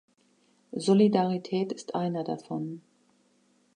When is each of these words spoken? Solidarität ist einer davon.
Solidarität 0.75 1.71
ist 1.71 1.93
einer 1.93 2.23
davon. 2.23 2.81